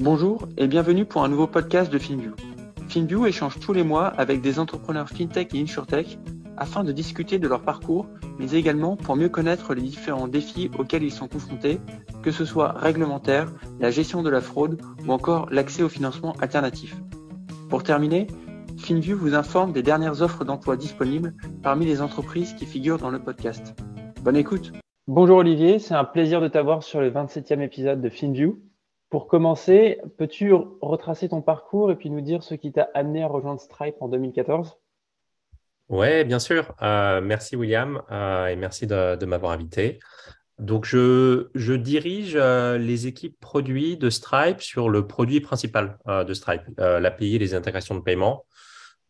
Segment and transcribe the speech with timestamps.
[0.00, 2.30] Bonjour et bienvenue pour un nouveau podcast de FinView.
[2.88, 6.20] FinView échange tous les mois avec des entrepreneurs FinTech et InsurTech
[6.56, 8.06] afin de discuter de leur parcours,
[8.38, 11.80] mais également pour mieux connaître les différents défis auxquels ils sont confrontés,
[12.22, 16.96] que ce soit réglementaire, la gestion de la fraude ou encore l'accès au financement alternatif.
[17.68, 18.28] Pour terminer,
[18.76, 23.18] FinView vous informe des dernières offres d'emploi disponibles parmi les entreprises qui figurent dans le
[23.18, 23.74] podcast.
[24.22, 24.70] Bonne écoute
[25.08, 28.60] Bonjour Olivier, c'est un plaisir de t'avoir sur le 27e épisode de FinView.
[29.10, 33.26] Pour commencer, peux-tu retracer ton parcours et puis nous dire ce qui t'a amené à
[33.26, 34.76] rejoindre Stripe en 2014
[35.88, 36.74] Oui, bien sûr.
[36.82, 39.98] Euh, merci William euh, et merci de, m'avoir invité.
[40.58, 46.62] Donc, je, dirige euh, les équipes produits de Stripe sur le produit principal de Stripe,
[46.76, 48.44] l'API et les intégrations de paiement.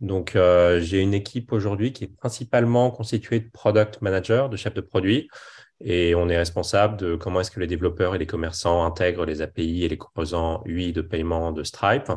[0.01, 4.81] Donc, j'ai une équipe aujourd'hui qui est principalement constituée de product managers, de chefs de
[4.81, 5.29] produits,
[5.81, 9.43] et on est responsable de comment est-ce que les développeurs et les commerçants intègrent les
[9.43, 12.11] API et les composants UI de paiement de Stripe.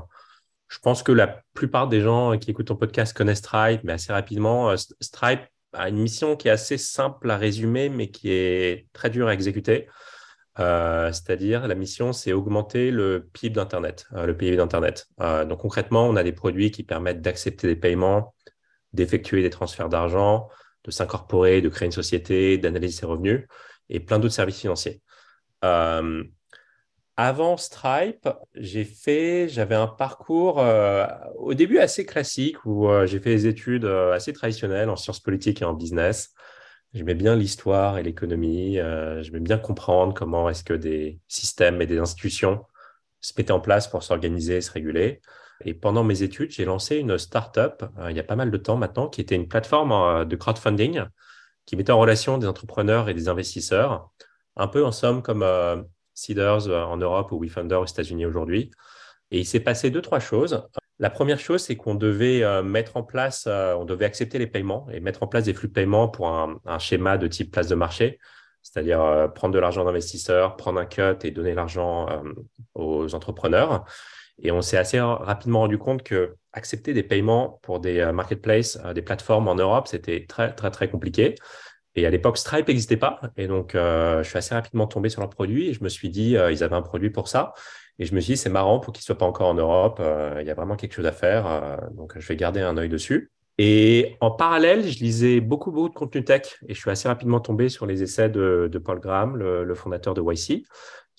[0.67, 4.13] Je pense que la plupart des gens qui écoutent ton podcast connaissent Stripe, mais assez
[4.13, 5.41] rapidement, euh, Stripe
[5.73, 9.33] a une mission qui est assez simple à résumer, mais qui est très dure à
[9.33, 9.87] exécuter.
[10.59, 15.07] Euh, c'est-à-dire, la mission, c'est augmenter le PIB d'Internet, euh, le PIB d'Internet.
[15.19, 18.33] donc, concrètement, on a des produits qui permettent d'accepter des paiements,
[18.93, 20.49] d'effectuer des transferts d'argent,
[20.83, 23.47] de s'incorporer, de créer une société, d'analyser ses revenus
[23.89, 25.01] et plein d'autres services financiers.
[25.63, 26.23] Euh,
[27.17, 31.05] avant Stripe, j'ai fait, j'avais un parcours euh,
[31.37, 35.61] au début assez classique où euh, j'ai fait des études assez traditionnelles en sciences politiques
[35.61, 36.33] et en business.
[36.93, 38.75] J'aimais bien l'histoire et l'économie.
[38.75, 42.65] J'aimais bien comprendre comment est-ce que des systèmes et des institutions
[43.21, 45.21] se mettaient en place pour s'organiser et se réguler.
[45.65, 48.57] Et pendant mes études, j'ai lancé une startup euh, il y a pas mal de
[48.57, 51.03] temps maintenant, qui était une plateforme euh, de crowdfunding
[51.65, 54.09] qui mettait en relation des entrepreneurs et des investisseurs,
[54.55, 55.81] un peu en somme comme euh,
[56.13, 58.71] Seeders en Europe ou WeFunder aux États-Unis aujourd'hui.
[59.31, 60.67] Et il s'est passé deux, trois choses.
[60.99, 64.99] La première chose, c'est qu'on devait mettre en place, on devait accepter les paiements et
[64.99, 67.75] mettre en place des flux de paiement pour un, un schéma de type place de
[67.75, 68.19] marché,
[68.61, 72.07] c'est-à-dire prendre de l'argent d'investisseurs, prendre un cut et donner l'argent
[72.75, 73.85] aux entrepreneurs.
[74.41, 78.77] Et on s'est assez rapidement rendu compte que accepter des paiements pour des euh, marketplaces,
[78.83, 81.35] euh, des plateformes en Europe, c'était très, très, très compliqué.
[81.95, 83.19] Et à l'époque, Stripe n'existait pas.
[83.37, 86.09] Et donc, euh, je suis assez rapidement tombé sur leur produit et je me suis
[86.09, 87.53] dit, ils avaient un produit pour ça.
[87.99, 90.01] Et je me suis dit, c'est marrant pour qu'ils ne soient pas encore en Europe.
[90.39, 91.79] il y a vraiment quelque chose à faire.
[91.91, 93.29] donc, je vais garder un œil dessus.
[93.57, 97.41] Et en parallèle, je lisais beaucoup, beaucoup de contenu tech et je suis assez rapidement
[97.41, 100.63] tombé sur les essais de, Paul Graham, le fondateur de YC,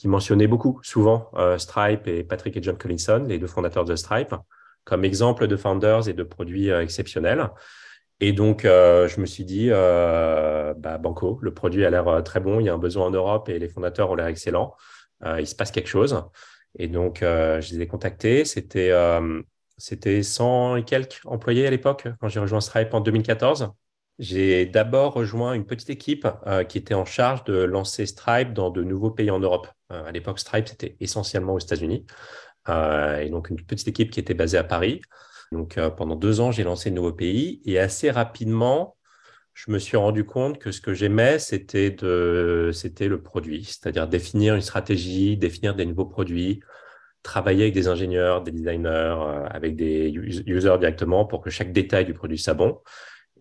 [0.02, 3.94] qui mentionnait beaucoup, souvent, euh, Stripe et Patrick et John Collinson, les deux fondateurs de
[3.94, 4.34] Stripe,
[4.82, 7.48] comme exemple de founders et de produits euh, exceptionnels.
[8.18, 12.58] Et donc, euh, je me suis dit, bah, Banco, le produit a l'air très bon,
[12.58, 14.74] il y a un besoin en Europe et les fondateurs ont l'air excellents.
[15.38, 16.20] il se passe quelque chose.
[16.76, 18.44] Et donc, je les ai contactés.
[18.44, 18.92] C'était
[19.76, 23.72] c'était 100 et quelques employés à l'époque quand j'ai rejoint Stripe en 2014.
[24.22, 26.26] J'ai d'abord rejoint une petite équipe
[26.68, 29.66] qui était en charge de lancer Stripe dans de nouveaux pays en Europe.
[29.92, 32.06] Euh, à l'époque, Stripe, c'était essentiellement aux États-Unis.
[32.68, 35.00] Euh, et donc, une petite équipe qui était basée à Paris.
[35.52, 37.60] Donc, euh, pendant deux ans, j'ai lancé de nouveaux pays.
[37.64, 38.96] Et assez rapidement,
[39.54, 44.62] je me suis rendu compte que ce que j'aimais, c'était le produit, c'est-à-dire définir une
[44.62, 46.60] stratégie, définir des nouveaux produits,
[47.22, 49.16] travailler avec des ingénieurs, des designers,
[49.50, 50.10] avec des
[50.46, 52.80] users directement pour que chaque détail du produit soit bon.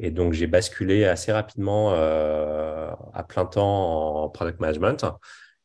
[0.04, 5.06] Et donc, j'ai basculé assez rapidement à plein temps en product management.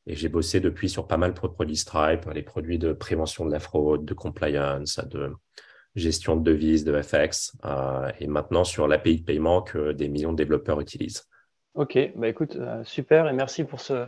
[0.06, 3.50] Et j'ai bossé depuis sur pas mal de produits Stripe, les produits de prévention de
[3.50, 5.32] la fraude, de compliance, de
[5.96, 10.32] gestion de devises, de FX, euh, et maintenant sur l'API de paiement que des millions
[10.32, 11.24] de développeurs utilisent.
[11.74, 14.06] Ok, bah écoute, euh, super, et merci pour ce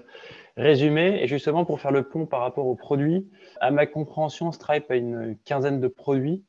[0.57, 1.23] résumé.
[1.23, 3.29] Et justement, pour faire le pont par rapport aux produits,
[3.61, 6.45] à ma compréhension, Stripe a une quinzaine de produits.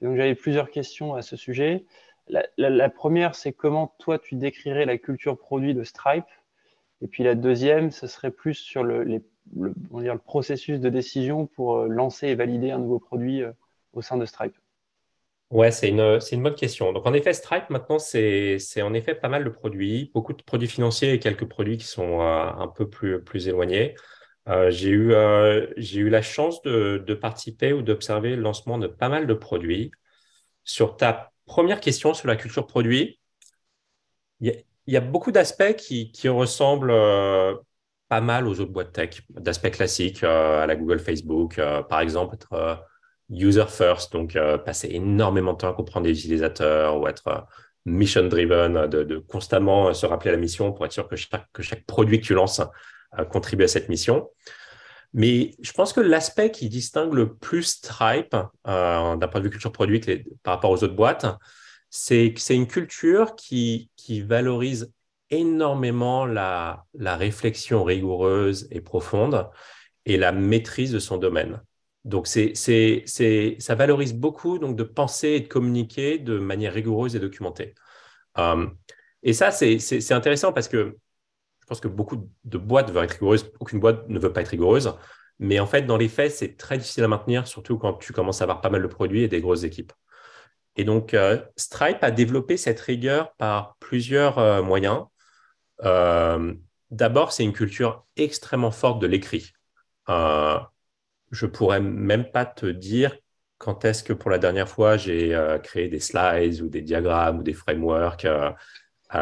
[0.00, 1.84] donc j'avais plusieurs questions à ce sujet.
[2.28, 6.24] La première, c'est comment toi tu décrirais la culture produit de Stripe
[7.02, 9.22] et puis la deuxième, ce serait plus sur le,
[10.24, 13.50] processus de décision pour euh, lancer et valider un nouveau produit euh,
[13.92, 14.56] au sein de Stripe.
[15.50, 16.92] Ouais, c'est une, une bonne question.
[16.92, 20.68] Donc, en effet, Stripe, maintenant, c'est en effet pas mal de produits, beaucoup de produits
[20.68, 23.94] financiers et quelques produits qui sont euh, un peu plus, plus éloignés.
[24.68, 25.12] j'ai eu,
[25.76, 29.34] j'ai eu la chance de, de participer ou d'observer le lancement de pas mal de
[29.34, 29.90] produits.
[30.64, 33.20] Sur ta première question sur la culture produit,
[34.40, 37.54] il y a beaucoup d'aspects qui, ressemblent euh,
[38.08, 42.00] pas mal aux autres boîtes tech, d'aspects classiques euh, à la Google, Facebook, euh, par
[42.00, 42.82] exemple, être
[43.28, 47.46] user first, donc passer énormément de temps à comprendre les utilisateurs ou être
[47.84, 52.26] mission driven, de, constamment se rappeler la mission pour être sûr que chaque produit que
[52.26, 52.62] tu lances
[53.30, 54.30] contribue à cette mission.
[55.14, 58.34] Mais je pense que l'aspect qui distingue le plus Stripe,
[58.66, 60.00] euh, d'un point de vue culture produit
[60.42, 61.26] par rapport aux autres boîtes,
[61.90, 63.90] c'est que c'est une culture qui,
[64.26, 64.92] valorise
[65.30, 69.48] énormément la, réflexion rigoureuse et profonde
[70.06, 71.62] et la maîtrise de son domaine.
[72.04, 77.74] Donc, ça valorise beaucoup donc, de penser et de communiquer de manière rigoureuse et documentée.
[78.38, 78.66] Euh,
[79.22, 80.96] et ça, c'est, intéressant parce que
[81.72, 83.50] pense que beaucoup de boîtes veulent être rigoureuses.
[83.60, 84.94] Aucune boîte ne veut pas être rigoureuse.
[85.38, 88.42] Mais en fait, dans les faits, c'est très difficile à maintenir, surtout quand tu commences
[88.42, 89.92] à avoir pas mal de produits et des grosses équipes.
[90.76, 95.06] Et donc, euh, Stripe a développé cette rigueur par plusieurs euh, moyens.
[96.92, 99.52] D'abord, c'est une culture extrêmement forte de l'écrit.
[100.10, 100.58] Euh,
[101.30, 103.16] je pourrais même pas te dire
[103.56, 107.38] quand est-ce que pour la dernière fois j'ai euh, créé des slides ou des diagrammes
[107.38, 108.26] ou des frameworks,
[109.14, 109.18] euh,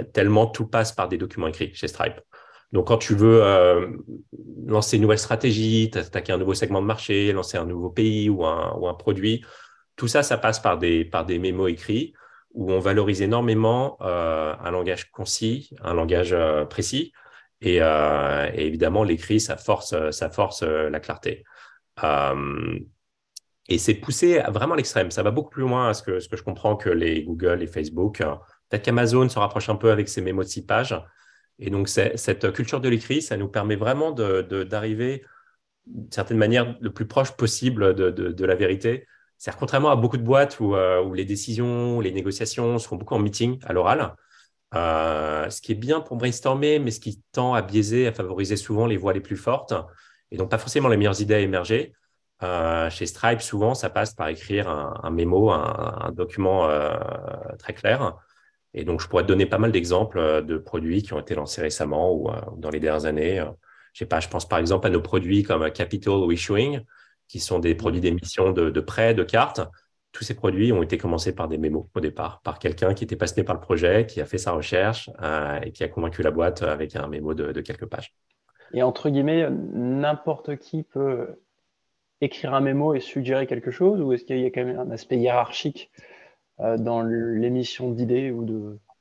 [0.00, 2.20] euh, tellement tout passe par des documents écrits chez Stripe.
[2.72, 3.40] Donc quand tu veux
[4.66, 8.44] lancer une nouvelle stratégie, attaquer un nouveau segment de marché, lancer un nouveau pays ou
[8.44, 9.44] un, produit,
[9.94, 12.14] tout ça, ça passe par des, par des mémos écrits
[12.52, 16.36] où on valorise énormément un langage concis, un langage
[16.68, 17.12] précis,
[17.64, 21.44] euh, et, évidemment, l'écrit, ça force, ça force euh, la clarté.
[22.02, 22.78] Euh,
[23.68, 25.10] et c'est poussé vraiment à l'extrême.
[25.10, 27.62] Ça va beaucoup plus loin à ce que, ce que je comprends que les Google
[27.62, 28.22] et Facebook.
[28.74, 31.00] Peut-être qu'Amazon se rapproche un peu avec ses mémos de six pages.
[31.60, 35.24] Et donc, cette culture de l'écrit, ça nous permet vraiment d'arriver,
[35.86, 39.06] d'une certaine manière, le plus proche possible de, la vérité.
[39.38, 43.14] C'est-à-dire, contrairement à beaucoup de boîtes où, où, les décisions, les négociations se font beaucoup
[43.14, 44.16] en meeting, à l'oral,
[44.74, 48.56] euh, ce qui est bien pour brainstormer, mais ce qui tend à biaiser, à favoriser
[48.56, 49.72] souvent les voix les plus fortes,
[50.32, 51.92] et donc pas forcément les meilleures idées à émerger.
[52.42, 56.92] Euh, chez Stripe, souvent, ça passe par écrire un, mémo, un, document euh,
[57.60, 58.16] très clair.
[58.74, 61.62] Et donc, je pourrais te donner pas mal d'exemples de produits qui ont été lancés
[61.62, 63.44] récemment ou dans les dernières années.
[63.92, 66.80] je sais pas, je pense par exemple à nos produits comme Capital ou Issuing,
[67.28, 69.60] qui sont des produits d'émission de, de prêts, de cartes,
[70.14, 73.16] tous ces produits ont été commencés par des mémos au départ, par quelqu'un qui était
[73.16, 76.30] passionné par le projet, qui a fait sa recherche euh, et qui a convaincu la
[76.30, 78.14] boîte avec un mémo de, quelques pages.
[78.72, 81.40] Et entre guillemets, n'importe qui peut
[82.20, 84.90] écrire un mémo et suggérer quelque chose ou est-ce qu'il y a quand même un
[84.92, 85.90] aspect hiérarchique?
[85.98, 86.13] euh,
[86.58, 88.44] dans l'émission d'idées ou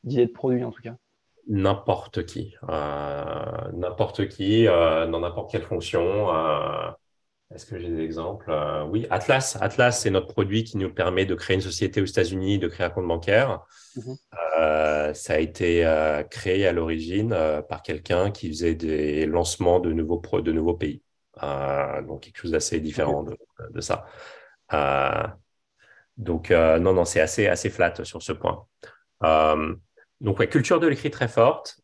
[0.03, 0.95] d'idées de, produits en tout cas
[1.47, 2.55] N'importe qui.
[2.69, 6.29] Euh, n'importe qui, dans n'importe quelle fonction.
[7.53, 9.57] Est-ce que j'ai des exemples euh, Oui, Atlas.
[9.61, 12.88] Atlas, c'est notre produit qui nous permet de créer une société aux États-Unis, de créer
[12.88, 13.61] un compte bancaire.
[13.95, 14.15] Mhm.
[14.59, 17.35] Euh, ça a été euh, créé à l'origine
[17.69, 21.03] par quelqu'un qui faisait des lancements de nouveaux, de nouveaux pays.
[22.07, 24.06] donc, quelque chose d'assez différent de, ça.
[26.18, 28.65] Donc, non, non, c'est assez, assez flat sur ce point.
[30.21, 31.80] donc, ouais, culture de l'écrit très forte.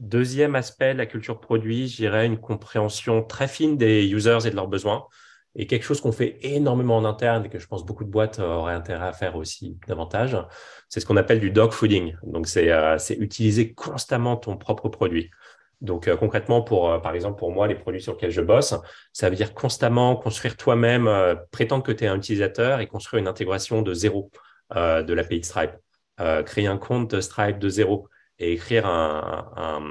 [0.00, 4.66] Deuxième aspect, la culture produit, je une compréhension très fine des users et de leurs
[4.66, 5.06] besoins.
[5.54, 8.38] Et quelque chose qu'on fait énormément en interne et que je pense beaucoup de boîtes
[8.38, 10.36] auraient intérêt à faire aussi davantage,
[10.88, 12.16] c'est ce qu'on appelle du dog fooding.
[12.22, 15.30] Donc, c'est euh, utiliser constamment ton propre produit.
[15.82, 18.74] Donc, euh, concrètement, pour, euh, par exemple, pour moi, les produits sur lesquels je bosse,
[19.12, 21.10] ça veut dire constamment construire toi-même,
[21.50, 24.30] prétendre que tu es un utilisateur et construire une intégration de zéro
[24.74, 25.72] de l'API de Stripe.
[26.46, 28.08] créer un compte Stripe de zéro
[28.38, 29.82] et écrire un,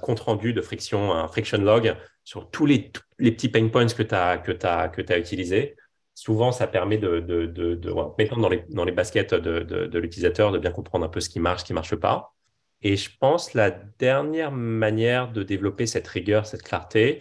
[0.00, 4.66] compte rendu de friction, un friction log sur tous les, petits pain points que tu
[4.66, 5.76] as, utilisés.
[6.14, 11.04] Souvent, ça permet de, de, de, dans les, baskets de, de, l'utilisateur, de bien comprendre
[11.04, 12.34] un peu ce qui marche, ce qui ne marche pas.
[12.82, 17.18] Et je pense la dernière manière de développer cette rigueur, cette clarté,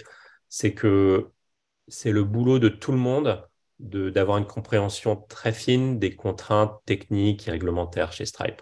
[0.47, 1.29] c'est que
[1.87, 3.45] c'est le boulot de tout le monde
[3.79, 8.61] d'avoir une compréhension très fine des contraintes techniques et réglementaires chez Stripe.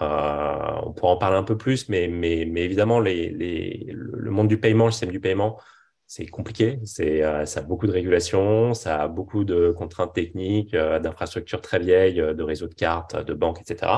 [0.00, 4.58] Euh, on pourra en parler un peu plus, mais, mais, mais évidemment, le monde du
[4.58, 5.60] paiement, le système du paiement,
[6.06, 6.78] c'est compliqué.
[7.00, 11.78] Euh, ça a beaucoup de régulations, ça a beaucoup de contraintes techniques, euh, d'infrastructures très
[11.78, 13.92] vieilles, de réseaux de cartes, de banques, etc.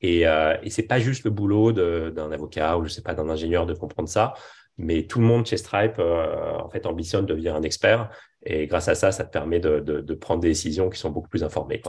[0.00, 3.66] et, et c'est pas juste le boulot d'un avocat ou je sais pas d'un ingénieur
[3.66, 4.34] de comprendre ça,
[4.76, 8.10] mais tout le monde chez Stripe en fait ambitionne de devenir un expert.
[8.44, 11.44] Et grâce à ça, ça te permet de, prendre des décisions qui sont beaucoup plus
[11.44, 11.82] informées.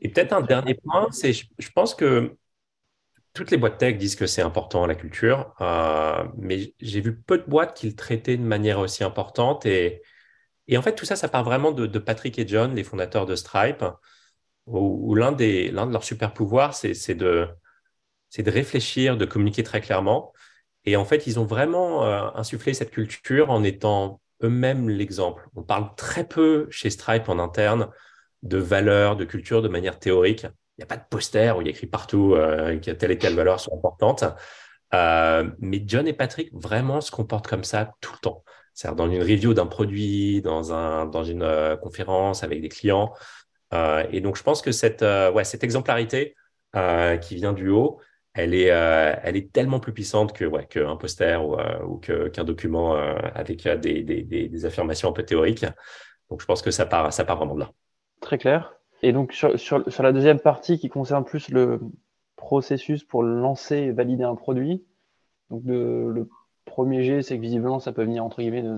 [0.00, 2.36] Et peut-être un dernier point, c'est je pense que
[3.34, 7.38] toutes les boîtes tech disent que c'est important la culture, euh, mais j'ai vu peu
[7.38, 9.64] de boîtes qui le traitaient de manière aussi importante.
[9.66, 10.02] Et
[10.76, 13.84] en fait, tout ça, ça part vraiment de, Patrick et John, les fondateurs de Stripe,
[14.68, 17.48] où, l'un de leurs super pouvoirs, c'est de,
[18.46, 20.32] réfléchir, de communiquer très clairement.
[20.84, 25.48] Et en fait, ils ont vraiment euh, insufflé cette culture en étant eux-mêmes l'exemple.
[25.56, 27.88] On parle très peu chez Stripe en interne
[28.42, 30.44] de valeurs, de culture de manière théorique.
[30.44, 33.10] Il n'y a pas de poster où il y a écrit partout euh, que telle
[33.10, 34.24] et telle valeur sont importantes.
[34.92, 38.44] mais John et Patrick vraiment se comportent comme ça tout le temps.
[38.74, 43.12] C'est-à-dire dans une review d'un produit, dans, un, dans une conférence avec des clients.
[43.72, 46.34] Et donc, je pense que cette, ouais, cette exemplarité
[46.72, 48.00] qui vient du haut,
[48.34, 51.56] elle est, elle est tellement plus puissante que ouais, qu'un poster ou,
[51.86, 55.66] ou qu'un document avec des, des, des, affirmations un peu théoriques.
[56.30, 57.72] Donc, je pense que ça part, ça part vraiment de là.
[58.20, 58.74] Très clair.
[59.02, 61.80] Et donc, sur, sur, la deuxième partie qui concerne plus le
[62.36, 64.84] processus pour lancer et valider un produit,
[65.50, 66.28] donc le
[66.68, 68.76] premier G, c'est que visiblement, ça peut venir entre guillemets de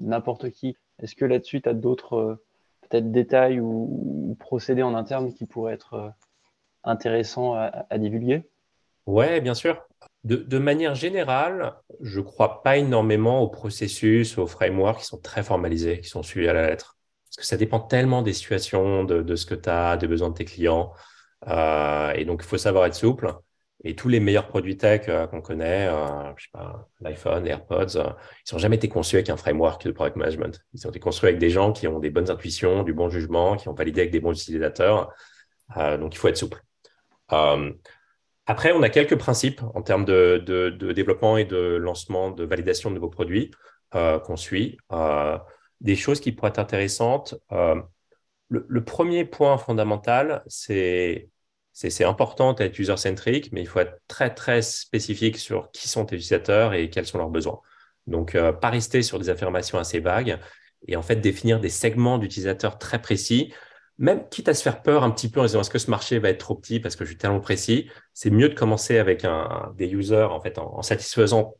[0.00, 0.76] n'importe qui.
[1.00, 2.44] Est-ce que là-dessus, tu as d'autres euh,
[2.92, 6.08] peut-être détails ou, procédés en interne qui pourraient être euh,
[6.84, 8.44] intéressants à, divulguer?
[9.06, 9.82] Ouais, bien sûr.
[10.24, 15.42] De, manière générale, je ne crois pas énormément aux processus, aux frameworks qui sont très
[15.42, 16.96] formalisés, qui sont suivis à la lettre.
[17.28, 20.34] Parce que ça dépend tellement des situations, de, ce que tu as, des besoins de
[20.34, 20.92] tes clients.
[21.48, 23.34] Euh, et donc, il faut savoir être souple.
[23.84, 26.46] Et tous les meilleurs produits tech euh, qu'on connaît, euh, je
[27.00, 28.10] l'iPhone, AirPods, euh,
[28.46, 30.64] ils n'ont jamais été conçus avec un framework de product management.
[30.72, 33.56] Ils ont été construits avec des gens qui ont des bonnes intuitions, du bon jugement,
[33.56, 35.12] qui ont validé avec des bons utilisateurs.
[35.76, 36.62] donc, il faut être souple.
[38.46, 40.38] après, on a quelques principes en termes de,
[40.92, 43.50] développement et de lancement, de validation de nouveaux produits
[43.92, 44.78] qu'on suit.
[45.80, 47.34] des choses qui pourraient être intéressantes.
[48.48, 51.31] le premier point fondamental, c'est
[51.72, 56.16] c'est important d'être user-centric, mais il faut être très, très spécifique sur qui sont tes
[56.16, 57.60] utilisateurs et quels sont leurs besoins.
[58.06, 60.38] Donc, euh, pas rester sur des affirmations assez vagues
[60.88, 63.52] et en fait définir des segments d'utilisateurs très précis,
[63.98, 66.18] même quitte à se faire peur un petit peu en disant est-ce que ce marché
[66.18, 69.24] va être trop petit parce que je suis tellement précis, c'est mieux de commencer avec
[69.76, 71.54] des users en fait en, satisfaisant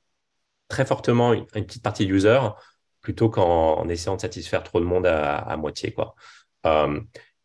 [0.68, 2.56] très fortement une, petite partie d'users
[3.00, 5.92] plutôt qu'en essayant de satisfaire trop de monde à, moitié.
[5.92, 6.14] Quoi.
[6.66, 7.00] Euh,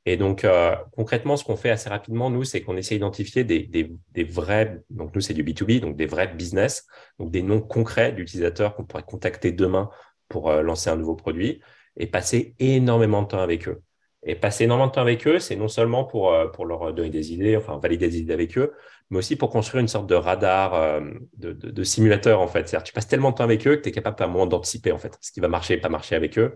[0.07, 4.23] et donc, euh, concrètement, ce qu'on fait assez rapidement, nous, c'est qu'on essaie d'identifier des,
[4.23, 6.87] vrais, donc nous, c'est du B2B, donc des vrais business,
[7.19, 9.89] donc des noms concrets d'utilisateurs qu'on pourrait contacter demain
[10.29, 11.59] pour euh, lancer un nouveau produit
[11.97, 13.81] et passer énormément de temps avec eux.
[14.23, 17.33] Et passer énormément de temps avec eux, c'est non seulement pour, euh, leur donner des
[17.33, 18.71] idées, enfin valider des idées avec eux,
[19.09, 21.01] mais aussi pour construire une sorte de radar,
[21.35, 22.69] de, simulateur, en fait.
[22.69, 24.93] C'est-à-dire tu passes tellement de temps avec eux que tu es capable à un d'anticiper,
[24.93, 26.55] en fait, ce qui va marcher et pas marcher avec eux.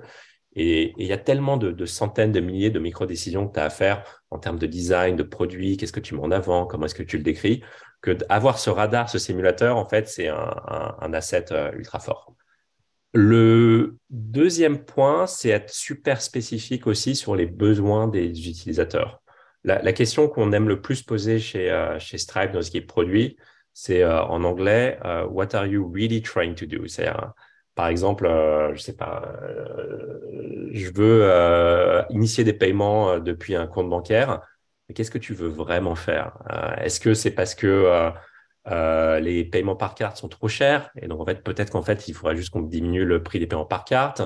[0.56, 3.70] Et il y a tellement de, centaines de milliers de micro-décisions que tu as à
[3.70, 6.96] faire en termes de design, de produit, qu'est-ce que tu mets en avant, comment est-ce
[6.96, 7.64] que tu le décris,
[8.02, 12.36] que d'avoir ce radar, ce simulateur, en fait, c'est un, asset euh, ultra fort.
[13.14, 19.22] Le deuxième point, c'est être super spécifique aussi sur les besoins des utilisateurs.
[19.64, 22.82] La, question qu'on aime le plus poser chez, euh, chez Stripe dans ce qui est
[22.82, 23.38] produit,
[23.74, 26.88] c'est euh, en anglais What are you really trying to do?
[26.88, 27.34] C'est-à-dire,
[27.76, 33.68] par exemple, euh, je sais pas, euh, je veux euh, initier des paiements depuis un
[33.68, 34.42] compte bancaire.
[34.94, 36.38] Qu'est-ce que tu veux vraiment faire
[36.78, 38.12] Est-ce que c'est parce que
[39.20, 40.92] les paiements par carte sont trop chers?
[41.02, 43.48] Et donc en fait peut-être qu'en fait il faudrait juste qu'on diminue le prix des
[43.48, 44.22] paiements par carte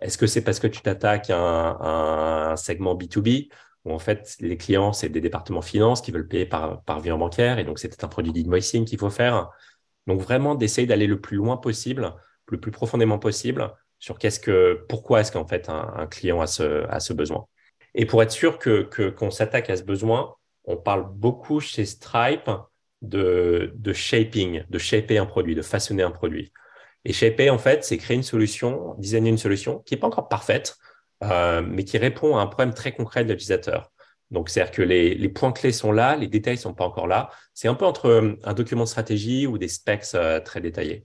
[0.00, 3.48] Est-ce que c'est parce que tu t'attaques à un, segment B2B
[3.84, 7.26] où en fait les clients c'est des départements finance qui veulent payer par, par virement
[7.26, 9.50] bancaire et donc c'est un produit d'invoicing qu'il faut faire?
[10.08, 12.12] Donc vraiment d'essayer d'aller le plus loin possible
[12.50, 17.12] le plus profondément possible sur qu'est-ce que, pourquoi est-ce qu'en fait un, client a ce,
[17.12, 17.46] besoin.
[17.94, 22.50] Et pour être sûr que qu'on s'attaque à ce besoin, on parle beaucoup chez Stripe
[23.02, 26.52] de, shaping, de shaper un produit, de façonner un produit.
[27.04, 30.28] Et shaper, en fait, c'est créer une solution, designer une solution qui n'est pas encore
[30.28, 30.76] parfaite,
[31.24, 33.90] euh, mais qui répond à un problème très concret de l'utilisateur.
[34.30, 37.30] Donc, c'est-à-dire que les, points clés sont là, les détails ne sont pas encore là.
[37.54, 41.04] C'est un peu entre un document de stratégie ou des specs euh, très détaillés.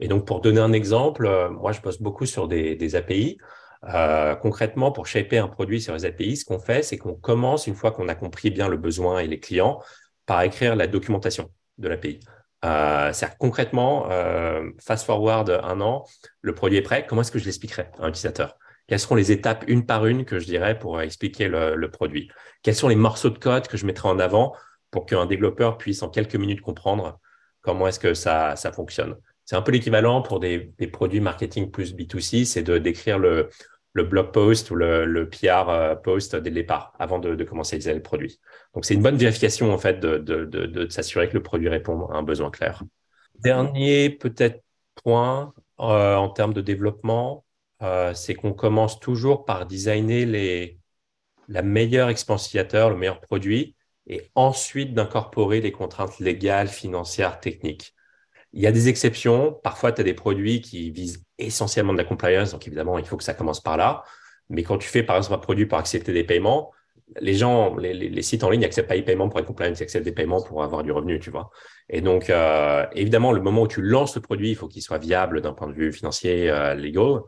[0.00, 3.38] Et donc, pour donner un exemple, euh, moi, je bosse beaucoup sur des, API.
[3.84, 7.66] Euh, concrètement, pour shaper un produit sur les API, ce qu'on fait, c'est qu'on commence,
[7.66, 9.80] une fois qu'on a compris bien le besoin et les clients,
[10.26, 12.20] par écrire la documentation de l'API.
[12.64, 14.08] Euh, c'est-à-dire concrètement,
[14.80, 16.04] fast forward un an,
[16.40, 18.56] le produit est prêt, comment est-ce que je l'expliquerai à un utilisateur?
[18.86, 22.30] Quelles seront les étapes une par une que je dirais pour expliquer le, produit?
[22.62, 24.54] Quels sont les morceaux de code que je mettrai en avant
[24.90, 27.18] pour qu'un développeur puisse en quelques minutes comprendre
[27.62, 29.16] comment est-ce que ça fonctionne?
[29.44, 33.50] C'est un peu l'équivalent pour des, produits marketing plus B2C, c'est de d'écrire le,
[33.94, 37.94] blog post ou le, PR euh, post dès le départ, avant de, commencer à utiliser
[37.94, 38.40] le produit.
[38.74, 42.22] Donc, c'est une bonne vérification, en fait, de, s'assurer que le produit répond à un
[42.22, 42.82] besoin clair.
[43.40, 44.62] Dernier, peut-être,
[45.02, 47.44] point euh, en termes de développement,
[47.82, 50.78] euh, c'est qu'on commence toujours par designer les,
[51.48, 57.94] la meilleure le meilleur produit, et ensuite d'incorporer les contraintes légales, financières, techniques.
[58.52, 59.52] Il y a des exceptions.
[59.62, 62.52] Parfois, tu as des produits qui visent essentiellement de la compliance.
[62.52, 64.04] Donc, évidemment, il faut que ça commence par là.
[64.50, 66.72] Mais quand tu fais, par exemple, un produit pour accepter des paiements,
[67.20, 70.04] les gens, les, sites en ligne n'acceptent pas les paiements pour être compliant, ils acceptent
[70.04, 71.50] des paiements pour avoir du revenu, tu vois.
[71.88, 74.98] Et donc, euh, évidemment, le moment où tu lances le produit, il faut qu'il soit
[74.98, 77.20] viable d'un point de vue financier, euh, légal.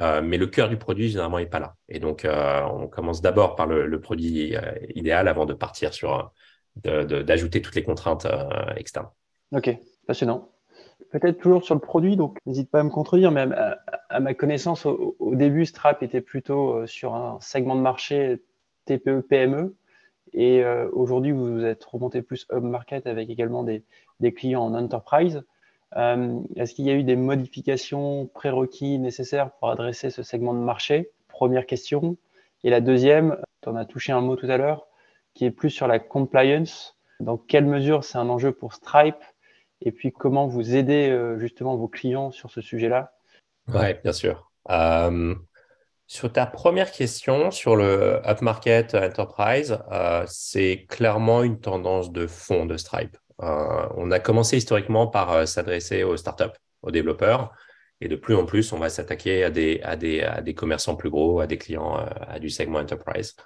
[0.00, 1.74] Euh, mais le cœur du produit, généralement, n'est pas là.
[1.88, 4.54] Et donc, on commence d'abord par le, produit
[4.94, 6.32] idéal avant de partir sur
[6.76, 8.26] d'ajouter toutes les contraintes
[8.76, 9.08] externes.
[9.52, 10.52] Ok, passionnant.
[11.10, 13.46] Peut-être toujours sur le produit, donc n'hésite pas à me contredire, mais
[14.10, 18.42] à, ma connaissance, au, début, Strap était plutôt sur un segment de marché
[18.84, 19.74] TPE, PME.
[20.32, 23.84] Et euh, aujourd'hui, vous êtes remonté plus up market avec également des,
[24.32, 25.42] clients en enterprise.
[25.96, 30.58] Euh, est-ce qu'il y a eu des modifications prérequis nécessaires pour adresser ce segment de
[30.58, 31.10] marché?
[31.28, 32.16] Première question.
[32.64, 34.86] Et la deuxième, tu en as touché un mot tout à l'heure,
[35.34, 36.96] qui est plus sur la compliance.
[37.20, 39.22] Dans quelle mesure c'est un enjeu pour Stripe
[39.80, 43.12] Et puis comment vous aidez euh, justement vos clients sur ce sujet-là?
[43.68, 44.50] Oui, bien sûr.
[46.10, 52.64] Sur ta première question, sur le upmarket enterprise, euh, c'est clairement une tendance de fond
[52.64, 53.18] de Stripe.
[53.42, 57.52] Euh, on a commencé historiquement par euh, s'adresser aux startups, aux développeurs,
[58.00, 60.96] et de plus en plus, on va s'attaquer à des, à, des, à des commerçants
[60.96, 63.36] plus gros, à des clients à du segment enterprise.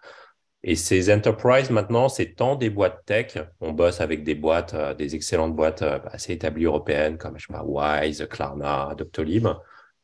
[0.65, 3.37] Et ces enterprises, maintenant, c'est tant des boîtes tech.
[3.61, 7.65] On bosse avec des boîtes, des excellentes boîtes assez établies européennes comme je sais pas,
[7.65, 9.49] Wise, Klarna, Doctolib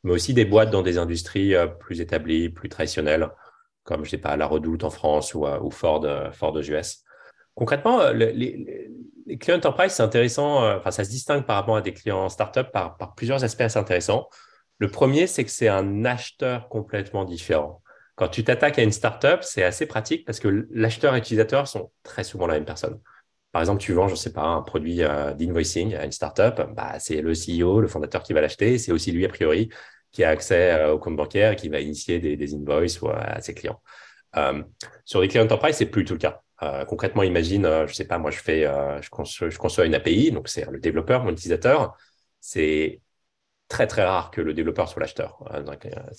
[0.04, 3.28] mais aussi des boîtes dans des industries euh, plus établies, plus traditionnelles,
[3.84, 7.04] comme, je sais pas, la Redoute en France ou, euh, Ford, euh, Ford aux US.
[7.54, 8.90] Concrètement, les,
[9.40, 12.96] clients enterprise, c'est intéressant, enfin, ça se distingue par rapport à des clients startup par,
[12.96, 14.28] par plusieurs aspects assez intéressants.
[14.78, 17.82] Le premier, c'est que c'est un acheteur complètement différent.
[18.18, 21.92] Quand tu t'attaques à une startup, c'est assez pratique parce que l'acheteur et l'utilisateur sont
[22.02, 23.00] très souvent la même personne.
[23.52, 26.98] Par exemple, tu vends, je ne sais pas, un produit d'invoicing à une startup, bah,
[26.98, 28.76] c'est le CEO, le fondateur qui va l'acheter.
[28.76, 29.68] C'est aussi lui, a priori,
[30.10, 33.40] qui a accès euh, au compte bancaire et qui va initier des, des invoices à
[33.40, 33.80] ses clients.
[34.36, 34.64] Euh,
[35.04, 36.42] sur les clients enterprise, c'est plus tout le cas.
[36.64, 38.62] Euh, concrètement, imagine, je sais pas, moi, je fais,
[39.00, 41.96] je, conçois, je conçois une API, donc c'est le développeur, mon utilisateur.
[42.40, 43.00] C'est
[43.68, 45.38] très très rare que le développeur soit l'acheteur.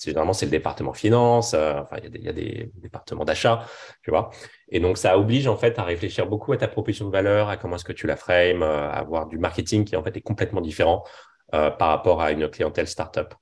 [0.02, 3.66] généralement, c'est le département finance, enfin, il y, a des départements d'achat,
[4.02, 4.30] tu vois.
[4.68, 7.56] Et donc, ça oblige en fait à réfléchir beaucoup à ta proposition de valeur, à
[7.56, 10.60] comment est-ce que tu la frames, à avoir du marketing qui en fait est complètement
[10.60, 11.04] différent
[11.50, 13.34] par rapport à une clientèle startup.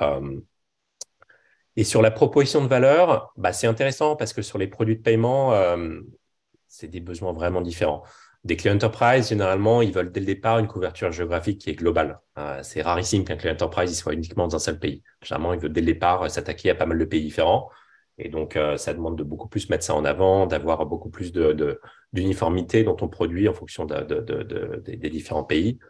[0.00, 0.40] Euh,
[1.76, 5.02] et sur la proposition de valeur, bah, c'est intéressant parce que sur les produits de
[5.02, 6.00] paiement, euh,
[6.68, 8.04] c'est des besoins vraiment différents.
[8.44, 12.20] Des clients enterprise, généralement, ils veulent dès le départ une couverture géographique qui est globale.
[12.38, 15.02] Euh, c'est rarissime qu'un client enterprise il soit uniquement dans un seul pays.
[15.22, 17.70] Généralement, il veut dès le départ s'attaquer à pas mal de pays différents.
[18.18, 21.32] Et donc, ça demande de beaucoup plus mettre ça en avant, d'avoir beaucoup plus
[22.12, 25.80] d'uniformité de, dans ton produit en fonction des différents pays.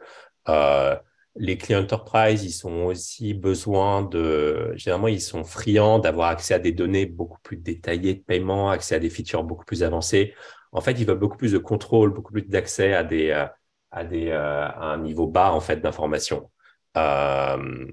[0.49, 0.97] Euh,
[1.37, 6.59] les clients enterprise, ils sont aussi besoin de, généralement, ils sont friands d'avoir accès à
[6.59, 10.33] des données beaucoup plus détaillées de paiement, accès à des features beaucoup plus avancées.
[10.75, 13.47] En fait, ils veulent beaucoup plus de contrôle, beaucoup plus d'accès à des, euh,
[13.91, 16.51] à des, euh, à un niveau bas, en fait, d'information.
[16.97, 17.87] Euh,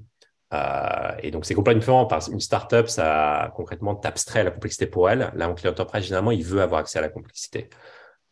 [1.23, 2.05] et donc, c'est complètement différent.
[2.05, 5.31] Parce une startup, ça, concrètement, t'abstrait la complexité pour elle.
[5.35, 7.69] Là, un client enterprise, généralement, il veut avoir accès à la complexité.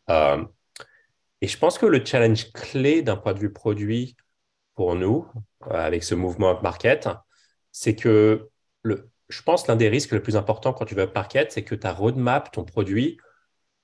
[0.08, 4.16] Et je pense que le challenge clé d'un point de vue produit,
[4.74, 5.26] pour nous,
[5.70, 7.08] avec ce mouvement up-market,
[7.70, 8.48] c'est que
[8.82, 11.74] le, je pense l'un des risques les plus importants quand tu vas up-market, c'est que
[11.74, 13.18] ta roadmap, ton produit,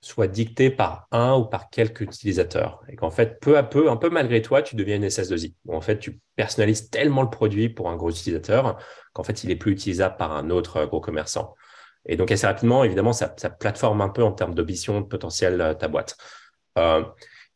[0.06, 2.82] soit dicté par un ou par quelques utilisateurs.
[2.88, 5.54] Et qu'en fait, peu à peu, un peu malgré toi, tu deviens une SS2I.
[5.68, 8.78] en fait, tu personnalises tellement le produit pour un gros utilisateur
[9.12, 11.54] qu'en fait, il est plus utilisable par un autre gros commerçant.
[12.06, 15.60] Et donc, assez rapidement, évidemment, ça, ça plateforme un peu en termes d'ambition, de potentiel
[15.60, 16.16] euh, ta boîte.
[16.78, 17.02] Euh,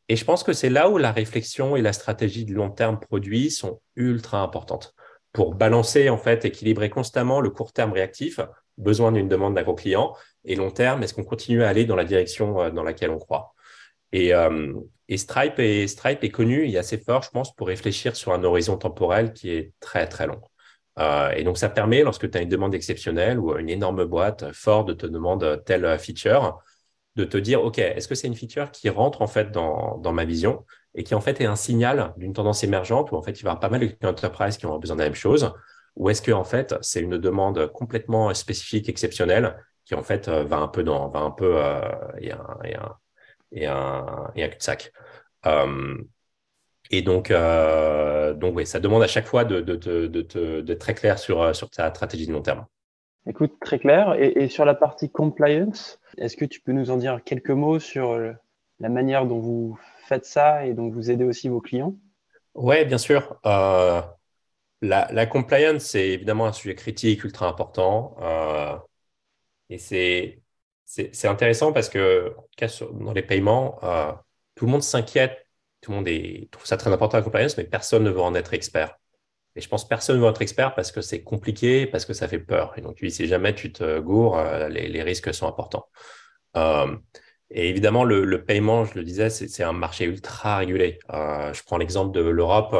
[0.08, 2.98] et je pense que c'est là où la réflexion et la stratégie de long terme
[2.98, 4.94] produit sont ultra importantes
[5.32, 8.40] pour balancer, en fait, équilibrer constamment le court terme réactif,
[8.78, 11.96] besoin d'une demande d'un gros client, et long terme, est-ce qu'on continue à aller dans
[11.96, 13.54] la direction euh, dans laquelle on croit?
[14.12, 14.74] Et, euh,
[15.08, 18.42] et, Stripe, est, Stripe est connu et assez fort, je pense, pour réfléchir sur un
[18.42, 20.40] horizon temporel qui est très, très long.
[20.98, 24.52] Euh, et donc, ça permet, lorsque tu as une demande exceptionnelle ou une énorme boîte,
[24.52, 26.60] Ford te demande telle feature,
[27.16, 30.12] de te dire, OK, est-ce que c'est une feature qui rentre en fait dans, dans,
[30.12, 33.32] ma vision et qui en fait est un signal d'une tendance émergente où en fait
[33.40, 35.52] il va y avoir pas mal d'entreprises qui ont besoin de la même chose?
[35.96, 39.56] Ou est-ce que en fait c'est une demande complètement spécifique, exceptionnelle
[39.90, 41.80] qui en fait va un peu dans, va un peu euh,
[42.20, 42.96] et un, et un,
[43.50, 44.92] et un, et un cul-de-sac.
[45.46, 45.96] Euh,
[46.92, 50.74] et donc, euh, donc oui, ça demande à chaque fois d'être de, de, de, de,
[50.74, 52.66] très clair sur, sur ta stratégie de long terme.
[53.26, 54.14] Écoute, très clair.
[54.14, 57.80] Et, et sur la partie compliance, est-ce que tu peux nous en dire quelques mots
[57.80, 58.30] sur euh,
[58.78, 59.76] la manière dont vous
[60.06, 61.96] faites ça et dont vous aidez aussi vos clients?
[62.54, 63.40] Oui, bien sûr.
[63.44, 64.02] Euh,
[64.82, 68.14] la, compliance, c'est évidemment un sujet critique, ultra important.
[68.20, 68.76] Euh,
[69.70, 74.12] et c'est intéressant parce que, en tout cas, dans les paiements, euh,
[74.56, 75.46] tout le monde s'inquiète,
[75.80, 78.52] tout le monde trouve ça très important la compliance, mais personne ne veut en être
[78.52, 78.98] expert.
[79.56, 82.12] Et je pense que personne ne veut être expert parce que c'est compliqué, parce que
[82.12, 82.74] ça fait peur.
[82.76, 85.86] Et donc, si jamais tu te gourres, euh, les, risques sont importants.
[86.56, 86.96] Euh,
[87.50, 90.98] et évidemment, le, paiement, je le disais, c'est un marché ultra régulé.
[91.08, 92.74] je prends l'exemple de l'Europe.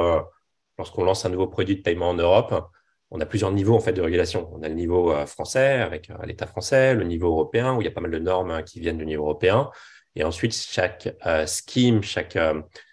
[0.78, 2.70] lorsqu'on lance un nouveau produit de paiement en Europe,
[3.10, 4.48] on a plusieurs niveaux en fait de régulation.
[4.52, 7.84] On a le niveau euh, français avec euh, l'État français, le niveau européen où il
[7.84, 9.70] y a pas mal de normes hein, qui viennent du niveau européen,
[10.16, 12.38] et ensuite chaque euh, scheme, chaque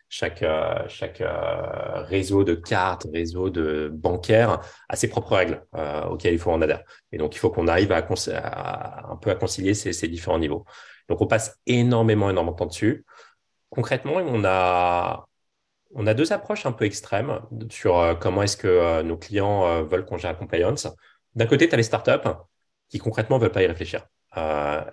[0.09, 0.45] chaque
[0.87, 1.21] chaque
[2.07, 5.65] réseau de cartes, réseau de bancaires a ses propres règles
[6.09, 6.83] auxquelles il faut en adhérer.
[7.11, 10.65] Et donc il faut qu'on arrive à, un peu à concilier ces, ces différents niveaux.
[11.09, 13.05] Donc on passe énormément énormément de temps dessus.
[13.69, 15.26] Concrètement, on a
[15.97, 19.65] on a deux approches un peu extrêmes sur euh, comment est-ce que euh, nos clients
[19.65, 20.87] euh, veulent qu'on gère la compliance.
[21.35, 22.29] D'un côté, tu as les startups
[22.87, 24.07] qui concrètement ne veulent pas y réfléchir.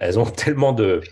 [0.00, 1.02] elles ont tellement de,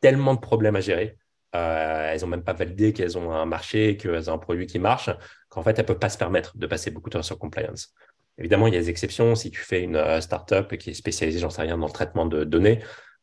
[0.00, 1.16] tellement de problèmes à gérer.
[1.52, 5.10] elles n'ont même pas validé qu'elles ont un marché, qu'elles ont un produit qui marche,
[5.48, 7.94] qu'en fait, elles ne peuvent pas se permettre de passer beaucoup de temps sur compliance.
[8.36, 9.34] Évidemment, il y a des exceptions.
[9.34, 12.44] Si tu fais une startup qui est spécialisée, j'en sais rien, dans le traitement de
[12.44, 12.80] données,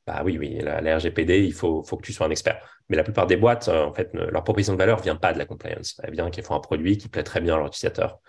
[0.08, 2.66] bah oui, oui, la, RGPD, il faut, faut, que tu sois un expert.
[2.88, 5.38] Mais la plupart des boîtes, euh, en fait, leur proposition de valeur vient pas de
[5.38, 6.00] la compliance.
[6.02, 8.20] Elle vient qu'ils font un produit qui plaît très bien à leur utilisateur.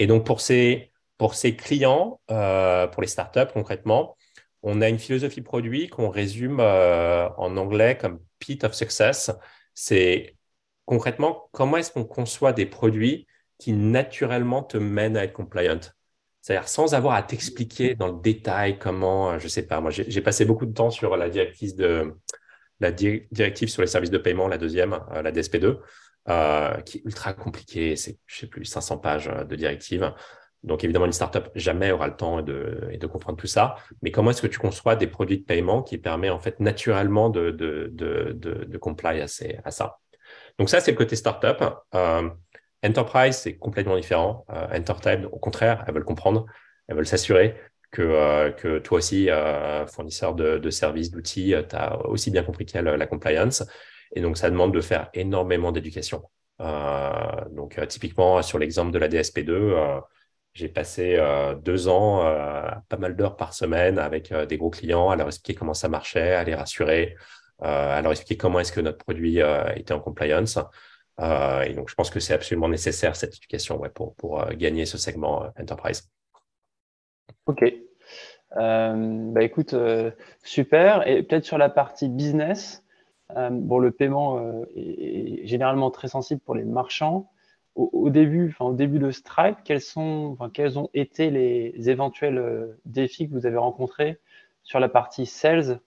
[0.00, 4.16] Et donc, pour ces, pour ces clients, euh, pour les startups concrètement,
[4.62, 9.30] on a une philosophie produit qu'on résume euh, en anglais comme Pit of Success.
[9.72, 10.36] C'est
[10.86, 13.26] concrètement comment est-ce qu'on conçoit des produits
[13.58, 15.80] qui naturellement te mènent à être compliant?
[16.44, 20.20] C'est-à-dire sans avoir à t'expliquer dans le détail comment, euh, je sais pas, moi j'ai
[20.20, 21.70] passé beaucoup de temps sur la directive
[23.70, 25.78] sur les services de paiement, la deuxième, euh, la DSP2,
[26.28, 27.96] euh, qui est ultra compliquée.
[27.96, 30.12] C'est, je sais plus, 500 pages de directive.
[30.62, 33.76] Donc évidemment, une startup jamais aura le temps de, comprendre tout ça.
[34.02, 37.30] Mais comment est-ce que tu conçois des produits de paiement qui permettent en fait naturellement
[37.30, 39.98] de, comply à, ça?
[40.58, 41.64] Donc ça, c'est le côté startup.
[42.84, 44.44] Enterprise, c'est complètement différent.
[44.50, 46.46] Euh, Enterprise, au contraire, elles veulent comprendre,
[46.86, 47.56] elles veulent s'assurer
[47.90, 52.66] que, euh, que toi aussi, euh, fournisseur de, services, d'outils, tu as aussi bien compris
[52.74, 53.64] a la compliance.
[54.14, 56.22] Et donc, ça demande de faire énormément d'éducation.
[57.50, 60.02] donc, typiquement, sur l'exemple de la DSP2,
[60.52, 61.18] j'ai passé
[61.62, 62.22] deux ans,
[62.88, 66.34] pas mal d'heures par semaine avec des gros clients, à leur expliquer comment ça marchait,
[66.34, 67.16] à les rassurer,
[67.60, 69.40] à leur expliquer comment est-ce que notre produit
[69.76, 70.58] était en compliance.
[71.20, 74.98] Euh, et donc, je pense que c'est absolument nécessaire, cette éducation, pour, euh, gagner ce
[74.98, 76.10] segment euh, enterprise.
[77.46, 77.62] OK.
[78.56, 79.74] bah écoute,
[80.42, 81.06] super.
[81.06, 82.84] Et peut-être sur la partie business,
[83.34, 87.30] bon, le paiement est, généralement très sensible pour les marchands.
[87.74, 93.28] Au, début, enfin, au début de Stripe, quels, sont, quels ont été les éventuels défis
[93.28, 94.20] que vous avez rencontrés
[94.62, 95.80] sur la partie sales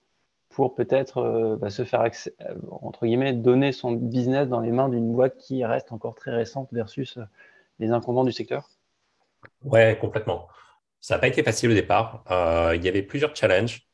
[0.58, 4.89] pour peut-être euh, bah, se faire, euh, entre guillemets, donner son business dans les mains
[4.89, 7.26] d'une boîte qui reste encore très récente versus euh,
[7.78, 8.67] les incumbents du secteur?
[9.63, 10.48] Ouais, complètement.
[11.00, 12.24] Ça n'a pas été facile au départ.
[12.74, 13.88] il y avait plusieurs challenges.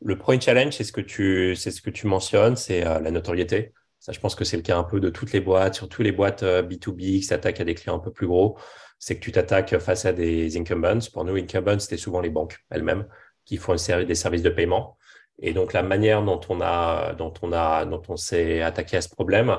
[0.00, 3.74] Le premier challenge, c'est ce que tu, c'est ce que tu mentionnes, c'est la notoriété.
[3.98, 6.12] Ça, je pense que c'est le cas un peu de toutes les boîtes, surtout les
[6.12, 8.56] boîtes B2B qui s'attaquent à des clients un peu plus gros.
[8.98, 11.00] C'est que tu t'attaques face à des incumbents.
[11.12, 13.06] Pour nous, incumbents, c'était souvent les banques elles-mêmes
[13.44, 14.97] qui font des services de paiement.
[15.40, 19.00] Et donc, la manière dont on a, dont on a, dont on s'est attaqué à
[19.02, 19.56] ce problème,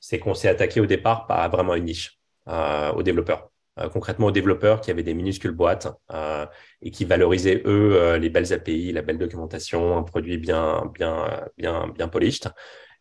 [0.00, 3.50] c'est qu'on s'est attaqué au départ pas vraiment une niche, euh, aux développeurs.
[3.78, 6.46] Euh, concrètement, aux développeurs qui avaient des minuscules boîtes euh,
[6.82, 11.88] et qui valorisaient, eux, les belles API, la belle documentation, un produit bien, bien, bien,
[11.88, 12.50] bien polished.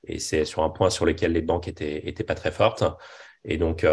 [0.03, 2.83] Et c'est sur un point sur lequel les banques étaient, étaient pas très fortes.
[3.45, 3.85] Et donc,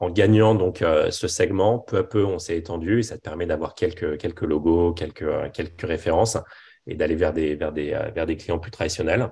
[0.00, 0.78] en gagnant donc
[1.10, 4.42] ce segment, peu à peu, on s'est étendu et ça te permet d'avoir quelques, quelques
[4.42, 6.36] logos, quelques, quelques références
[6.88, 9.30] et d'aller vers des, vers, des, euh, vers des clients plus traditionnels.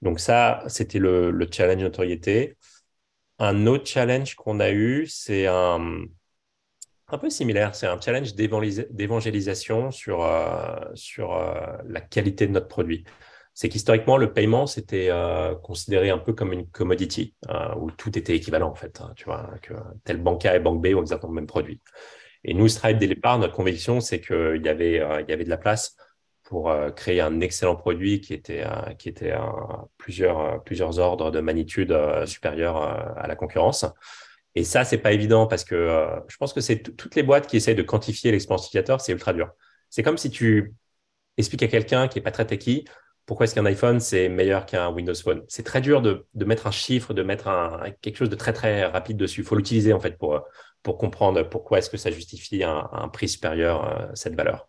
[0.00, 2.56] Donc ça, c'était le, le, challenge notoriété.
[3.38, 6.04] Un autre challenge qu'on a eu, c'est un,
[7.08, 12.68] un peu similaire, c'est un challenge d'évangélisation sur, euh, sur euh, la qualité de notre
[12.68, 13.04] produit.
[13.54, 15.10] C'est qu'historiquement, le paiement, c'était
[15.62, 17.34] considéré un peu comme une commodity,
[17.76, 18.98] où tout était équivalent en fait.
[19.02, 21.82] Hein, tu vois, que tel banque A et banque B ont exactement le même produit.
[22.44, 25.50] Et nous, Stripe, dès le départ, notre conviction, c'est qu'il y, avait, y avait de
[25.50, 25.98] la place
[26.52, 29.32] pour euh, créer un excellent produit qui était, euh, qui était
[29.96, 33.86] plusieurs, euh, plusieurs ordres de magnitude supérieurs à la concurrence.
[34.54, 37.56] Et ça, c'est pas évident parce que je pense que c'est toutes les boîtes qui
[37.56, 39.50] essayent de quantifier l'expérience utilisateur, c'est ultra dur.
[39.88, 40.74] C'est comme si tu
[41.38, 42.84] expliques à quelqu'un qui est pas très techy
[43.24, 45.42] pourquoi est-ce qu'un iPhone c'est meilleur qu'un Windows Phone.
[45.48, 48.52] C'est très dur de, de, mettre un chiffre, de mettre un, quelque chose de très
[48.52, 49.40] très rapide dessus.
[49.40, 50.42] Il faut l'utiliser en fait pour,
[50.82, 54.68] pour comprendre pourquoi est-ce que ça justifie un, un prix supérieur à cette valeur.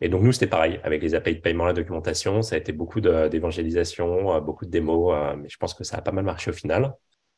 [0.00, 0.80] Et donc, nous, c'était pareil.
[0.84, 4.70] Avec les API de paiement, la documentation, ça a été beaucoup d'évangélisation, euh, beaucoup de
[4.70, 6.94] démos, euh, mais je pense que ça a pas mal marché au final.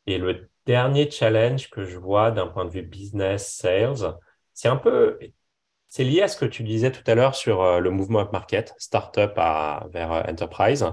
[0.07, 4.15] Et le dernier challenge que je vois d'un point de vue business, sales,
[4.53, 5.19] c'est un peu,
[5.89, 8.75] c'est lié à ce que tu disais tout à l'heure sur euh, le mouvement up-market,
[8.79, 10.87] startup à, vers enterprise.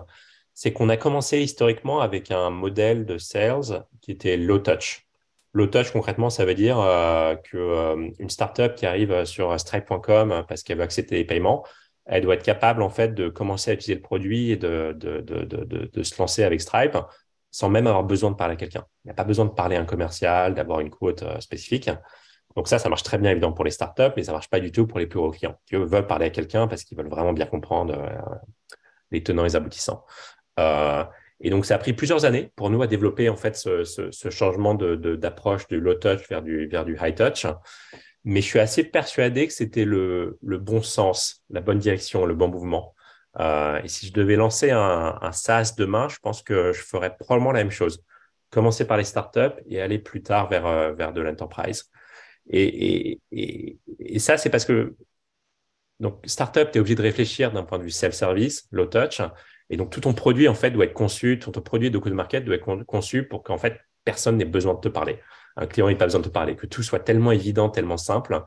[0.54, 5.07] C'est qu'on a commencé historiquement avec un modèle de sales qui était low touch.
[5.54, 10.78] Touch, concrètement, ça veut dire euh, qu'une euh, startup qui arrive sur stripe.com parce qu'elle
[10.78, 11.66] veut accepter les paiements,
[12.06, 14.96] elle doit être capable en fait de commencer à utiliser le produit et de,
[16.04, 16.98] se lancer avec Stripe
[17.50, 18.86] sans même avoir besoin de parler à quelqu'un.
[19.04, 21.90] Il n'y a pas besoin de parler à un commercial, d'avoir une quote euh, spécifique.
[22.56, 24.72] Donc ça, ça marche très bien évidemment pour les startups, mais ça marche pas du
[24.72, 27.34] tout pour les plus gros clients qui veulent parler à quelqu'un parce qu'ils veulent vraiment
[27.34, 27.96] bien comprendre
[29.12, 30.04] les tenants et les aboutissants.
[31.42, 33.84] Et donc, ça a pris plusieurs années pour nous à développer en fait ce,
[34.30, 37.46] changement d'approche du low touch vers du, high touch.
[38.24, 42.48] Mais je suis assez persuadé que c'était le, bon sens, la bonne direction, le bon
[42.48, 42.96] mouvement.
[43.40, 47.52] Euh, et si je devais lancer un, SaaS demain, je pense que je ferais probablement
[47.52, 48.04] la même chose.
[48.50, 51.92] Commencer par les startups et aller plus tard vers, euh, de l'enterprise.
[52.50, 54.96] Et, et, ça, c'est parce que
[56.00, 59.22] donc startup, tu es obligé de réfléchir d'un point de vue self-service, low touch.
[59.70, 62.46] Et donc, tout ton produit, en fait, doit être conçu, tout ton produit de go-to-market
[62.46, 65.20] doit être conçu pour qu'en fait, personne n'ait besoin de te parler.
[65.58, 68.42] Un client n'ait pas besoin de te parler, que tout soit tellement évident, tellement simple.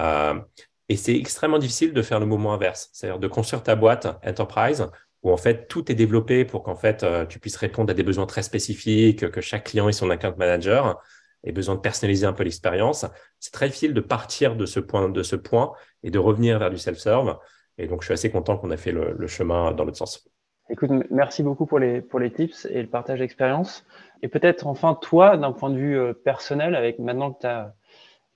[0.00, 0.40] Euh,
[0.88, 4.86] et c'est extrêmement difficile de faire le mouvement inverse, c'est-à-dire de construire ta boîte enterprise
[5.22, 8.04] où en fait tout est développé pour qu'en fait euh, tu puisses répondre à des
[8.04, 11.02] besoins très spécifiques, que chaque client ait son account manager
[11.44, 13.06] ait besoin de personnaliser un peu l'expérience.
[13.40, 16.70] C'est très difficile de partir de ce point, de ce point et de revenir vers
[16.70, 17.38] du self-serve.
[17.78, 20.28] Et donc je suis assez content qu'on ait fait le chemin dans l'autre sens.
[20.68, 23.84] Écoute, merci beaucoup pour les, pour les tips et le partage d'expérience.
[24.22, 27.74] Et peut-être enfin, toi, d'un point de vue euh, personnel, avec maintenant que tu as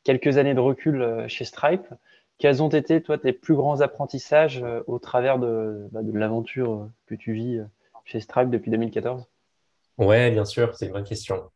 [0.05, 1.87] quelques années de recul euh, chez Stripe,
[2.39, 6.89] quels ont été, toi, tes plus grands apprentissages euh, au travers de, bah, de l'aventure
[7.07, 7.61] que tu vis
[8.05, 9.27] chez Stripe depuis 2014
[9.99, 11.51] Ouais, bien sûr, c'est une bonne question.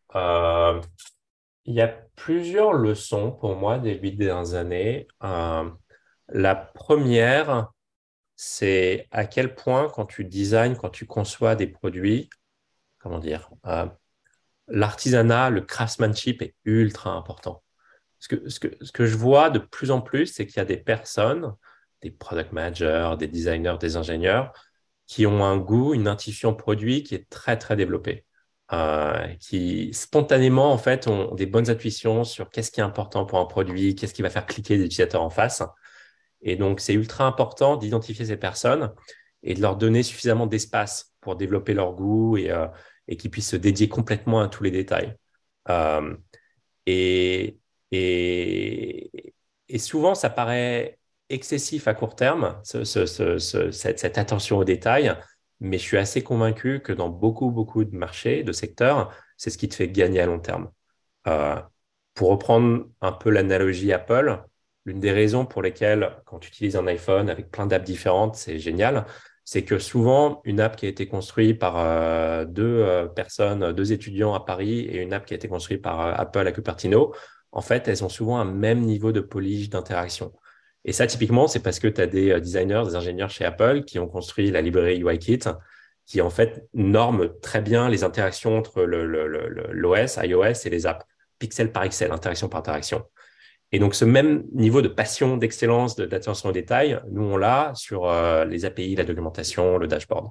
[1.67, 5.09] Il y a plusieurs leçons pour moi des huit dernières années.
[6.29, 7.73] La première,
[8.37, 12.31] c'est à quel point quand tu designs, quand tu conçois des produits,
[12.99, 13.87] comment dire, euh,
[14.69, 17.63] l'artisanat, le craftsmanship est ultra important.
[18.19, 20.61] Ce que, ce, que, ce que je vois de plus en plus, c'est qu'il y
[20.61, 21.55] a des personnes,
[22.03, 24.53] des product managers, des designers, des ingénieurs,
[25.07, 28.25] qui ont un goût, une intuition produit qui est très, très développée.
[28.73, 33.39] Euh, qui spontanément, en fait, ont des bonnes intuitions sur qu'est-ce qui est important pour
[33.39, 35.63] un produit, qu'est-ce qui va faire cliquer les utilisateurs en face.
[36.45, 38.93] Et donc, c'est ultra important d'identifier ces personnes
[39.43, 42.67] et de leur donner suffisamment d'espace pour développer leur goût et, euh,
[43.19, 45.17] qu'ils puissent se dédier complètement à tous les détails.
[45.71, 46.15] Euh,
[46.87, 47.59] et,
[49.79, 50.99] souvent, ça paraît
[51.31, 55.17] excessif à court terme, ce, ce, ce, cette, cette, attention aux détails,
[55.61, 59.59] mais je suis assez convaincu que dans beaucoup, beaucoup de marchés, de secteurs, c'est ce
[59.59, 60.71] qui te fait gagner à long terme.
[61.27, 61.61] Euh,
[62.15, 64.43] pour reprendre un peu l'analogie Apple,
[64.85, 68.59] L'une des raisons pour lesquelles, quand tu utilises un iPhone avec plein d'apps différentes, c'est
[68.59, 69.07] génial,
[69.45, 73.93] c'est que souvent, une app qui a été construite par euh, deux euh, personnes, deux
[73.93, 77.15] étudiants à Paris et une app qui a été construite par euh, Apple à Cupertino,
[77.53, 80.33] en fait, elles ont souvent un même niveau de polish, d'interaction.
[80.85, 83.99] Et ça, typiquement, c'est parce que tu as des designers, des ingénieurs chez Apple qui
[83.99, 85.41] ont construit la librairie UIKit,
[86.07, 91.05] qui en fait norme très bien les interactions entre l'OS, iOS et les apps,
[91.39, 93.05] pixel par pixel, interaction par interaction.
[93.75, 98.09] Et donc, ce même niveau de passion, d'excellence, d'attention aux détails, nous, on l'a sur
[98.09, 100.31] euh, les API, la documentation, le dashboard.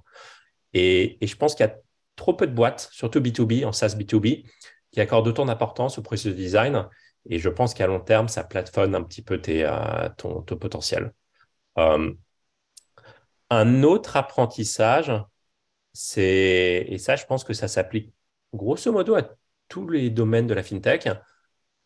[0.73, 1.75] Et, je pense qu'il y a
[2.15, 4.45] trop peu de boîtes, surtout B2B, en SaaS B2B,
[4.91, 6.87] qui accordent autant d'importance au processus de design.
[7.29, 10.55] Et je pense qu'à long terme, ça plateforme un petit peu tes, euh, ton, ton,
[10.55, 11.11] potentiel.
[11.77, 12.13] Euh,
[13.49, 15.11] un autre apprentissage,
[15.91, 18.13] c'est, et ça, je pense que ça s'applique
[18.53, 19.23] grosso modo à
[19.67, 21.09] tous les domaines de la fintech,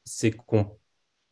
[0.04, 0.78] c'est qu'on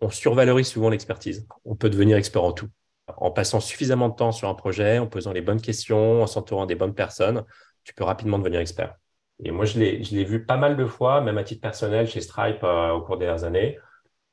[0.06, 1.48] on survalorise souvent l'expertise.
[1.65, 2.70] On peut devenir expert en tout.
[3.18, 6.65] En passant suffisamment de temps sur un projet, en posant les bonnes questions, en s'entourant
[6.65, 7.44] des bonnes personnes,
[7.84, 8.96] tu peux rapidement devenir expert.
[9.44, 12.63] Et moi, je l'ai vu pas mal de fois, même à titre personnel chez Stripe
[12.63, 13.78] euh, au cours des dernières années.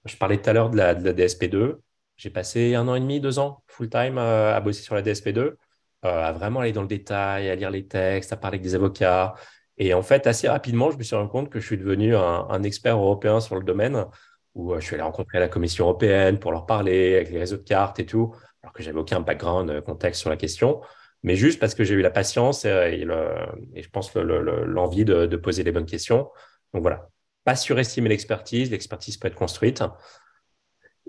[0.05, 1.77] Je parlais tout à l'heure de la, DSP2.
[2.17, 5.39] J'ai passé un an et demi, deux ans full-time euh, à bosser sur la DSP2,
[5.39, 5.55] euh,
[6.03, 9.35] à vraiment aller dans le détail, à lire les textes, à parler avec des avocats.
[9.79, 12.47] Et en fait, assez rapidement, je me suis rendu compte que je suis devenu un,
[12.49, 14.07] un expert européen sur le domaine
[14.55, 17.57] où euh, je suis allé rencontrer la Commission européenne pour leur parler avec les réseaux
[17.57, 20.81] de cartes et tout, alors que j'avais aucun background, euh, contexte sur la question,
[21.23, 23.29] mais juste parce que j'ai eu la patience et, le,
[23.75, 26.29] et je pense l'envie de, de, poser les bonnes questions.
[26.75, 27.09] Donc voilà,
[27.45, 29.85] pas surestimer l'expertise, l'expertise peut être construite.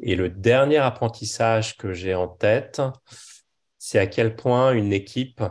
[0.02, 2.82] Et le dernier apprentissage que j'ai en tête,
[3.78, 5.44] c'est à quel point une équipe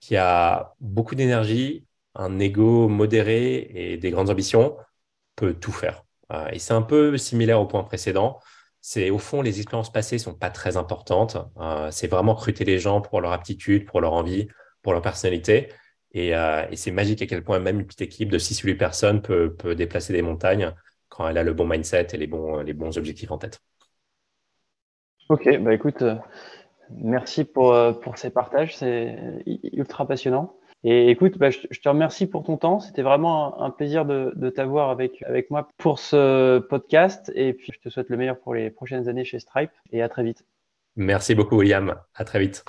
[0.00, 4.76] qui a beaucoup d'énergie, un ego modéré et des grandes ambitions
[5.36, 6.05] peut tout faire.
[6.32, 8.40] Euh, et c'est un peu similaire au point précédent.
[8.80, 11.36] C'est au fond, les expériences passées sont pas très importantes.
[11.58, 14.48] Euh, c'est vraiment recruter les gens pour leur aptitude, pour leur envie,
[14.82, 15.68] pour leur personnalité.
[16.14, 18.76] Euh, et, c'est magique à quel point même une petite équipe de 6 ou 8
[18.76, 20.72] personnes peut, peut, déplacer des montagnes
[21.08, 23.60] quand elle a le bon mindset et les bons, les bons objectifs en tête.
[25.28, 26.04] Ok, bah écoute,
[26.90, 29.18] merci pour, pour ces partages, c'est
[29.72, 30.56] ultra passionnant.
[30.84, 32.80] Et écoute, bah, je, te remercie pour ton temps.
[32.80, 37.32] C'était vraiment un, plaisir de, de t'avoir avec, avec moi pour ce podcast.
[37.34, 40.08] Et puis, je te souhaite le meilleur pour les prochaines années chez Stripe et à
[40.08, 40.44] très vite.
[40.96, 41.96] Merci beaucoup, William.
[42.14, 42.64] À très vite.